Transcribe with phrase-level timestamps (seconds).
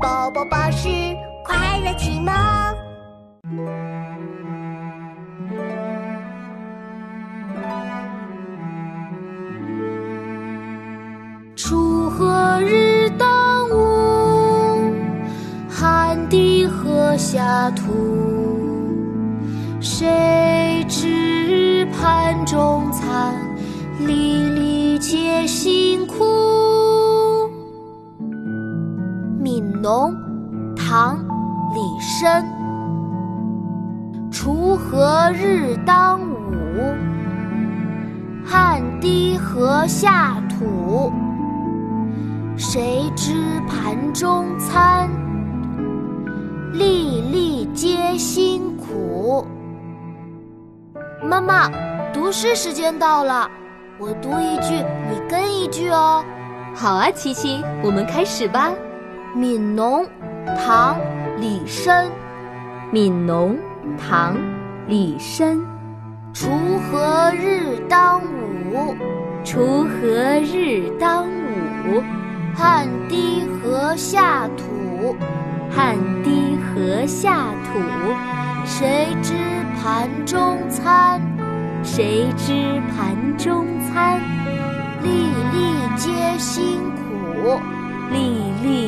[0.00, 0.88] 宝宝巴士
[1.44, 2.32] 快乐启蒙。
[11.56, 14.92] 锄禾日当午，
[15.68, 17.84] 汗滴禾下土。
[19.80, 22.97] 谁知盘中餐
[29.80, 30.12] 农》
[30.76, 31.16] 唐·
[31.74, 32.44] 李绅。
[34.30, 36.94] 锄禾日当午，
[38.44, 41.12] 汗滴禾下土。
[42.56, 45.08] 谁知盘中餐，
[46.72, 49.46] 粒粒皆辛苦。
[51.22, 51.70] 妈妈，
[52.12, 53.48] 读诗时间到了，
[53.98, 54.74] 我读一句，
[55.08, 56.24] 你跟一句哦。
[56.74, 58.70] 好啊，琪琪，我们开始吧。
[59.36, 60.04] 《悯农》
[60.56, 60.96] 唐·
[61.38, 62.04] 李绅。
[62.92, 63.54] 《悯农》
[63.98, 64.34] 唐·
[64.86, 65.60] 李绅。
[66.32, 66.48] 锄
[66.90, 68.94] 禾日当午，
[69.44, 72.02] 锄禾日当午。
[72.54, 75.14] 汗滴禾下土，
[75.70, 77.78] 汗滴禾下土。
[78.64, 79.34] 谁知
[79.80, 81.20] 盘中餐？
[81.84, 84.20] 谁知盘中餐？
[85.02, 85.08] 粒
[85.52, 87.60] 粒皆辛苦，
[88.10, 88.87] 粒粒